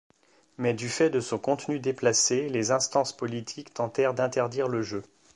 [0.57, 5.03] Mais du fait de son contenu déplacé, les instances politiques tentèrent d'interdire le jeu.